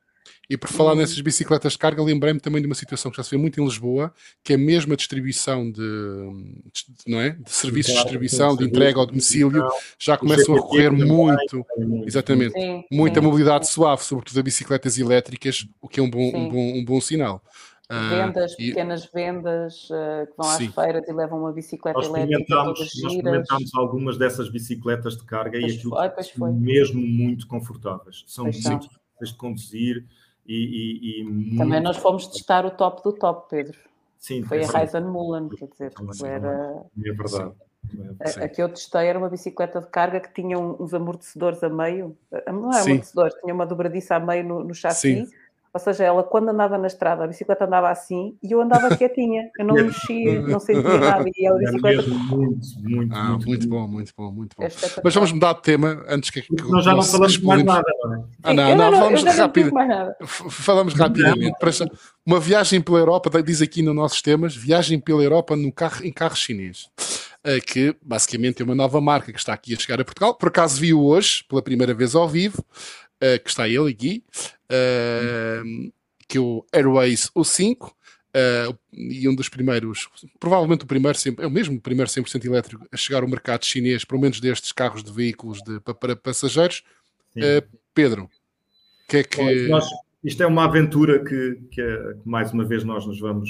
[0.50, 3.32] E por falar nessas bicicletas de carga, lembrei-me também de uma situação que já se
[3.32, 7.30] vê muito em Lisboa, que é mesmo a distribuição de, de não é?
[7.30, 9.66] de serviços de distribuição, de entrega ao domicílio,
[9.98, 11.66] já começam a correr muito,
[12.06, 13.26] exatamente, sim, muita sim.
[13.26, 17.00] mobilidade suave, sobretudo a bicicletas elétricas, o que é um bom, um bom, um bom
[17.00, 17.42] sinal.
[17.94, 20.72] Ah, vendas, uh, pequenas vendas uh, que vão às sim.
[20.72, 22.56] feiras e levam uma bicicleta nós elétrica.
[22.56, 25.98] Nós experimentámos algumas dessas bicicletas de carga pois e aquilo
[26.38, 28.24] foi, mesmo muito confortáveis.
[28.28, 30.06] São pois muito de conduzir
[30.46, 33.78] e, e, e Também nós fomos testar o top do top, Pedro.
[34.18, 36.84] Sim, foi a Ryzen Mullen, quer dizer, era...
[37.04, 37.54] É verdade.
[38.20, 41.70] A, a, que eu testei era uma bicicleta de carga que tinha uns amortecedores a
[41.70, 42.16] meio,
[42.48, 45.32] não é amortecedores, tinha uma dobradiça a meio no, no chassi, Sim.
[45.74, 49.50] Ou seja, ela quando andava na estrada, a bicicleta andava assim e eu andava quietinha,
[49.58, 51.26] eu não mexia, não sentia nada.
[51.36, 52.10] E a bicicleta.
[52.10, 54.64] Muito, muito, ah, muito, muito bom, muito bom, muito bom.
[54.64, 54.70] É
[55.04, 56.42] Mas vamos mudar de tema antes que.
[56.42, 58.24] que nós já não falamos mais nada, não é?
[58.44, 59.72] Ah, não, não, não, falamos rápido.
[60.50, 61.56] Falamos rapidamente.
[62.26, 66.12] Uma viagem pela Europa, diz aqui nos nossos temas, viagem pela Europa no carro, em
[66.12, 66.90] carro chinês.
[67.44, 70.36] Eh, que basicamente é uma nova marca que está aqui a chegar a Portugal.
[70.36, 72.64] Por acaso vi-o hoje, pela primeira vez ao vivo,
[73.44, 74.24] que está ele aqui,
[74.72, 75.94] uh,
[76.28, 77.94] que é o Airways O5, uh,
[78.34, 80.08] eh, e um dos primeiros,
[80.40, 84.22] provavelmente o primeiro, é o mesmo primeiro 100% elétrico a chegar ao mercado chinês, pelo
[84.22, 86.84] menos destes carros de veículos de, para, para passageiros.
[87.94, 88.30] Pedro,
[89.08, 89.68] que é que.
[89.68, 89.86] Nós,
[90.24, 93.50] isto é uma aventura que, que, que, mais uma vez nós nos vamos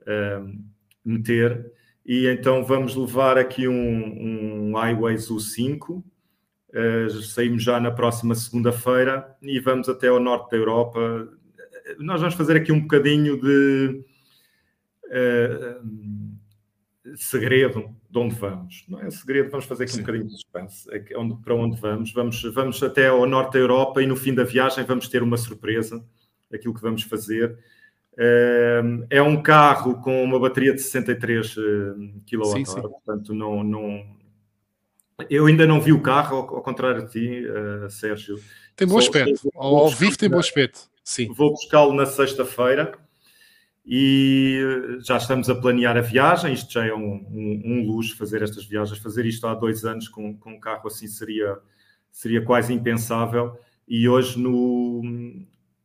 [0.00, 0.58] uh,
[1.04, 1.70] meter
[2.04, 6.04] e então vamos levar aqui um, um Highways U5 uh,
[7.34, 11.28] saímos já na próxima segunda-feira e vamos até ao norte da Europa
[11.98, 14.04] nós vamos fazer aqui um bocadinho de
[15.06, 18.84] uh, segredo de onde vamos.
[18.88, 20.00] Não é segredo, vamos fazer aqui Sim.
[20.00, 20.88] um bocadinho de suspense.
[20.90, 22.12] É onde, para onde vamos?
[22.12, 22.42] vamos?
[22.42, 26.04] Vamos até ao norte da Europa e no fim da viagem vamos ter uma surpresa,
[26.52, 27.58] aquilo que vamos fazer.
[28.14, 34.21] Uh, é um carro com uma bateria de 63 kWh, portanto não, não...
[35.28, 38.38] Eu ainda não vi o carro, ao, ao contrário de ti, uh, Sérgio.
[38.76, 39.50] Tem bom aspecto.
[39.54, 40.80] Ao, ao vivo tem bom aspecto.
[41.04, 41.32] Sim.
[41.32, 42.92] Vou buscá-lo na sexta-feira
[43.84, 46.52] e já estamos a planear a viagem.
[46.52, 48.98] Isto já é um, um, um, luxo fazer estas viagens.
[48.98, 51.58] Fazer isto há dois anos com, com um carro assim seria,
[52.10, 53.58] seria quase impensável.
[53.86, 55.02] E hoje no,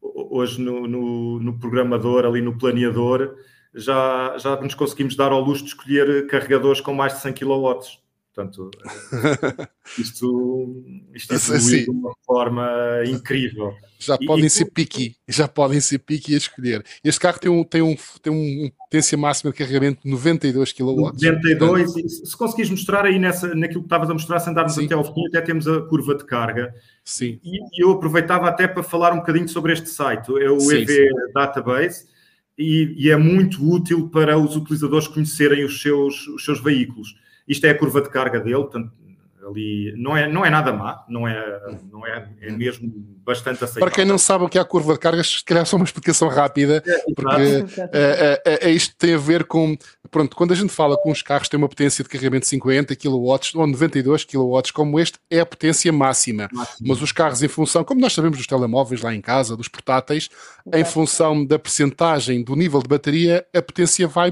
[0.02, 3.36] hoje no, no, no programador, ali no planeador,
[3.74, 7.80] já, já nos conseguimos dar ao luxo de escolher carregadores com mais de 100 kW.
[8.38, 8.70] Portanto,
[9.98, 10.84] isto,
[11.16, 12.70] isto evoluiu de uma forma
[13.08, 13.74] incrível.
[13.98, 16.86] Já e, podem e, ser piqui, já podem ser piqui a escolher.
[17.04, 21.14] Este carro tem, um, tem, um, tem uma potência máxima de carregamento de 92 kW.
[21.20, 24.86] 92, Portanto, se conseguires mostrar aí nessa, naquilo que estavas a mostrar, se andarmos sim.
[24.86, 26.72] até ao fim, até temos a curva de carga.
[27.04, 27.40] Sim.
[27.44, 30.76] E, e eu aproveitava até para falar um bocadinho sobre este site, é o sim,
[30.76, 31.34] EV sim.
[31.34, 32.06] Database.
[32.56, 37.16] E, e, é muito útil para os utilizadores conhecerem os seus, os seus veículos.
[37.48, 38.92] Isto é a curva de carga dele, portanto,
[39.48, 41.60] ali não é, não é nada má, não é,
[41.92, 42.92] não é, é mesmo
[43.24, 43.88] bastante aceitável.
[43.88, 45.86] Para quem não sabe o que é a curva de carga, se calhar só uma
[45.86, 49.78] explicação rápida, é, porque é, é, é, isto tem a ver com,
[50.12, 52.96] pronto, quando a gente fala com os carros têm uma potência de carregamento de 50
[52.96, 56.50] kW ou 92 kW, como este, é a potência máxima.
[56.52, 56.88] máxima.
[56.88, 60.30] Mas os carros em função, como nós sabemos dos telemóveis lá em casa, dos portáteis,
[60.74, 64.32] em função da percentagem do nível de bateria, a potência vai,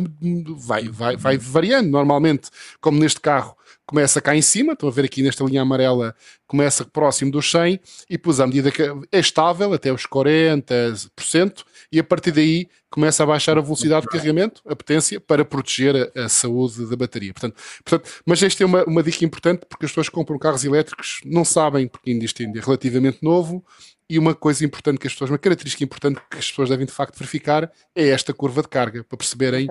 [0.58, 2.50] vai, vai, vai variando normalmente,
[2.82, 6.16] como neste carro começa cá em cima, estão a ver aqui nesta linha amarela,
[6.48, 12.00] começa próximo dos 100 e depois à medida que é estável até os 40% e
[12.00, 16.26] a partir daí começa a baixar a velocidade de carregamento, a potência, para proteger a,
[16.26, 17.34] a saúde da bateria.
[17.34, 20.64] Portanto, portanto, mas esta é uma, uma dica importante porque as pessoas que compram carros
[20.64, 23.64] elétricos não sabem, porque ainda isto ainda é relativamente novo,
[24.10, 26.92] e uma coisa importante que as pessoas, uma característica importante que as pessoas devem de
[26.92, 29.68] facto verificar é esta curva de carga, para perceberem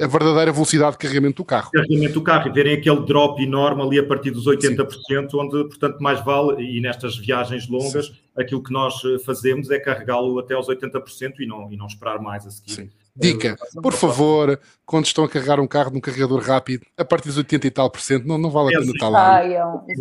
[0.00, 1.70] a verdadeira velocidade de carregamento do carro.
[1.72, 5.36] Carregamento do carro e verem aquele drop enorme ali a partir dos 80%, Sim.
[5.36, 8.14] onde, portanto, mais vale, e nestas viagens longas, Sim.
[8.36, 12.20] aquilo que nós eh, fazemos é carregá-lo até aos 80% e não, e não esperar
[12.20, 12.72] mais a seguir.
[12.72, 12.90] Sim.
[13.16, 17.38] Dica, por favor, quando estão a carregar um carro num carregador rápido, a partir dos
[17.38, 19.40] 80 e tal por cento, não, não vale a pena estar lá.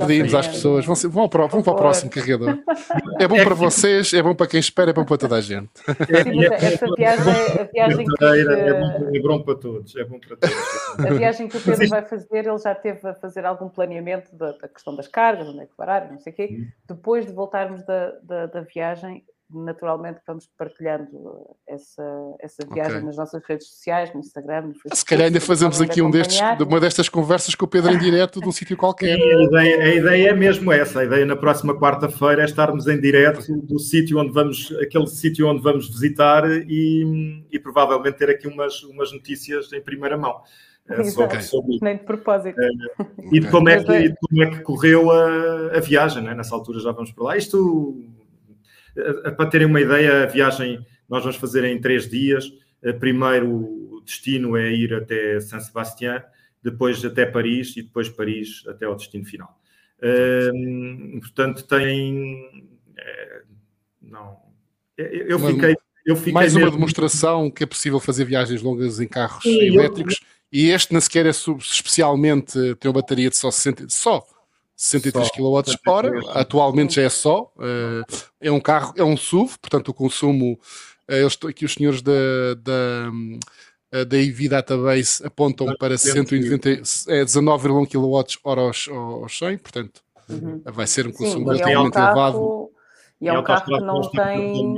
[0.08, 2.58] Pedimos às pessoas, vão, vão, para, vão para o próximo carregador.
[3.20, 5.70] É bom para vocês, é bom para quem espera, é bom para toda a gente.
[5.78, 10.36] Sim, essa viagem, a viagem que, é, bom, é bom para todos, é bom para
[10.36, 11.06] todos.
[11.06, 14.54] A viagem que o Pedro vai fazer, ele já teve a fazer algum planeamento da,
[14.54, 16.68] da questão das cargas, onde é que parar, não sei o quê.
[16.88, 22.04] Depois de voltarmos da, da, da viagem, naturalmente vamos partilhando essa,
[22.40, 23.06] essa viagem okay.
[23.06, 24.98] nas nossas redes sociais, no Instagram, no Facebook.
[24.98, 28.40] Se calhar ainda fazemos aqui um destes, uma destas conversas com o Pedro em direto
[28.40, 29.18] de um sítio qualquer.
[29.18, 31.02] Sim, a, ideia, a ideia é mesmo essa.
[31.02, 35.48] A ideia na próxima quarta-feira é estarmos em direto do sítio onde vamos, aquele sítio
[35.48, 40.42] onde vamos visitar e, e provavelmente ter aqui umas, umas notícias em primeira mão.
[40.90, 42.60] Eh, sobre, sobre, Nem de propósito.
[42.60, 46.22] Uh, e, de como é que, e de como é que correu a, a viagem,
[46.22, 46.36] né?
[46.36, 47.38] nessa altura já vamos para lá.
[47.38, 48.23] Isto eh,
[48.94, 52.52] para terem uma ideia, a viagem nós vamos fazer em três dias.
[52.82, 56.24] Eh, primeiro, o destino é ir até San Sebastián,
[56.62, 59.60] depois até Paris e depois Paris até ao destino final.
[60.00, 62.68] Uh, portanto, tem.
[62.98, 63.42] É,
[64.02, 64.38] não.
[64.98, 65.76] Eu fiquei.
[66.06, 66.68] Eu fiquei mais mesmo...
[66.68, 70.20] uma demonstração que é possível fazer viagens longas em carros Sim, elétricos
[70.52, 70.60] eu...
[70.60, 74.22] e este nem sequer é especialmente tem uma bateria de só 60, só
[74.76, 77.52] 63 kWh, atualmente já é só.
[77.56, 78.04] Uh,
[78.42, 82.12] é um carro, é um SUV, portanto o consumo, uh, eles, aqui os senhores da,
[82.58, 83.12] da,
[84.02, 90.62] uh, da EV Database apontam para 190, é 19,1 kWh aos, aos 100, portanto uhum.
[90.66, 92.64] vai ser um consumo Sim, relativamente é um elevado.
[93.22, 94.76] E é um carro que não tem.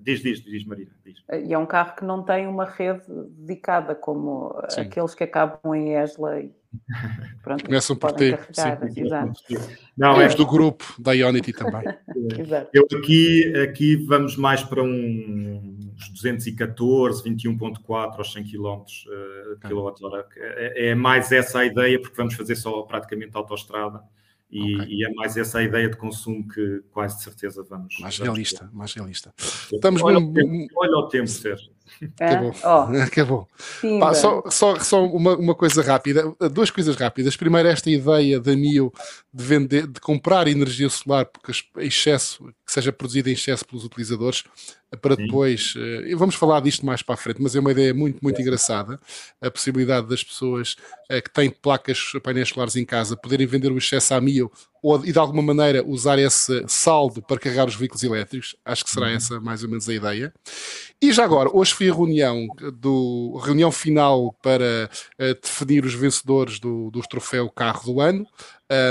[0.00, 0.88] Diz, diz, diz, Maria.
[1.04, 1.22] Diz.
[1.48, 4.80] E é um carro que não tem uma rede dedicada, como Sim.
[4.80, 6.52] aqueles que acabam em ESLA e
[7.42, 8.38] Pronto, Começam por ter.
[9.96, 11.82] Não, é do grupo da Ionity também.
[12.72, 18.84] Eu aqui, aqui vamos mais para uns 214, 21.4 aos 100 km uh,
[19.60, 20.24] kWh.
[20.36, 24.02] É, é mais essa a ideia, porque vamos fazer só praticamente autoestrada
[24.50, 24.88] E, okay.
[24.88, 27.98] e, é mais essa a ideia de consumo que quase de certeza vamos.
[28.00, 29.32] Mais realista, mais realista.
[29.72, 31.71] Estamos olha, tempo, olha o tempo, Sérgio.
[32.18, 32.54] Acabou.
[32.64, 33.02] Oh.
[33.02, 33.48] Acabou.
[34.00, 37.36] Pá, só só, só uma, uma coisa rápida, duas coisas rápidas.
[37.36, 38.92] Primeiro, esta ideia da Mio
[39.32, 44.44] de vender, de comprar energia solar porque excesso, que seja produzida em excesso pelos utilizadores,
[45.02, 45.26] para Sim.
[45.26, 45.74] depois.
[45.76, 48.98] Uh, vamos falar disto mais para a frente, mas é uma ideia muito, muito engraçada.
[49.42, 50.76] A possibilidade das pessoas
[51.10, 54.50] uh, que têm placas, painéis solares em casa, poderem vender o excesso à Mio
[54.82, 58.56] ou, e de alguma maneira usar esse saldo para carregar os veículos elétricos.
[58.64, 59.14] Acho que será uhum.
[59.14, 60.32] essa mais ou menos a ideia.
[61.00, 66.58] E já agora, hoje fui a reunião, do, reunião final para uh, definir os vencedores
[66.58, 68.26] do, do troféu Carro do Ano.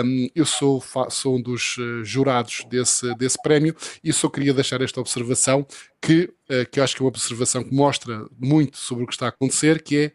[0.05, 4.81] Um, eu sou, sou um dos uh, jurados desse, desse prémio e só queria deixar
[4.81, 5.65] esta observação
[5.99, 9.13] que, uh, que eu acho que é uma observação que mostra muito sobre o que
[9.13, 10.11] está a acontecer, que é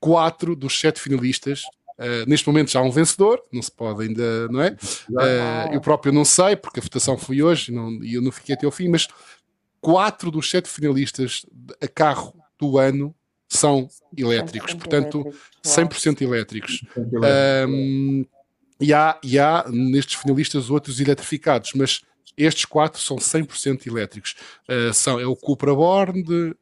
[0.00, 1.62] quatro dos sete finalistas
[2.00, 4.70] Uh, neste momento já há um vencedor, não se pode ainda, não é?
[5.10, 8.54] Uh, eu próprio não sei, porque a votação foi hoje não, e eu não fiquei
[8.54, 9.06] até ao fim, mas
[9.82, 11.44] quatro dos sete finalistas
[11.78, 13.14] a carro do ano
[13.46, 15.30] são elétricos, portanto,
[15.62, 16.82] 100% elétricos.
[17.68, 18.24] Um,
[18.80, 22.02] e, há, e há nestes finalistas outros eletrificados, mas
[22.36, 24.34] estes quatro são 100% elétricos.
[24.68, 26.54] Uh, são, é o Cupra Born, uh,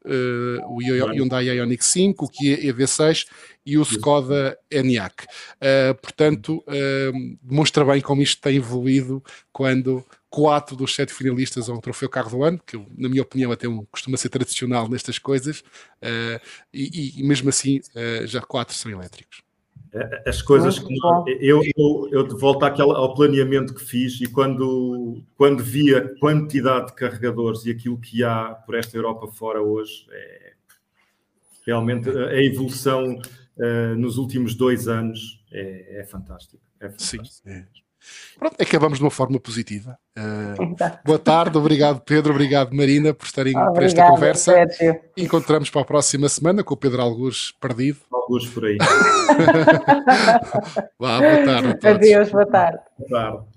[0.67, 3.25] o Hyundai Ioniq 5, o Kia EV6
[3.65, 5.23] e o Skoda Enyaq.
[5.23, 6.63] Uh, portanto,
[7.41, 12.43] demonstra bem como isto tem evoluído quando quatro dos sete finalistas ao troféu carro do
[12.43, 15.63] ano, que na minha opinião até um, costuma ser tradicional nestas coisas,
[16.73, 17.81] e, e, mesmo assim
[18.25, 19.48] já quatro são elétricos.
[20.25, 20.93] As coisas que
[21.39, 26.87] eu, eu, eu volto àquela, ao planeamento que fiz e quando, quando vi a quantidade
[26.87, 30.53] de carregadores e aquilo que há por esta Europa fora hoje, é,
[31.65, 36.61] realmente a evolução uh, nos últimos dois anos é, é fantástica.
[36.79, 37.65] É Sim, é.
[38.37, 39.97] Pronto, acabamos de uma forma positiva.
[40.17, 44.53] Uh, boa tarde, obrigado Pedro, obrigado Marina por estarem Obrigado, para esta conversa.
[44.53, 44.99] Sérgio.
[45.15, 47.99] Encontramos para a próxima semana com o Pedro Algures perdido.
[48.11, 48.77] Algures por aí.
[50.99, 51.87] Vá, boa tarde.
[51.87, 52.79] Adeus, boa tarde.
[52.97, 53.48] Boa tarde.